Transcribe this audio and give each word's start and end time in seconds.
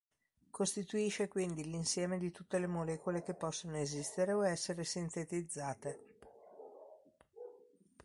Costituisce 0.49 1.27
quindi 1.27 1.63
l'insieme 1.63 2.17
di 2.17 2.31
tutte 2.31 2.57
le 2.57 2.65
molecole 2.65 3.21
che 3.21 3.35
possono 3.35 3.77
esistere 3.77 4.33
o 4.33 4.43
essere 4.43 4.83
sintetizzate. 4.83 5.99